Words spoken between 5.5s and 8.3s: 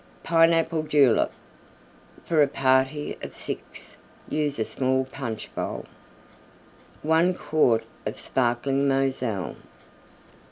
bowl) 1 quart of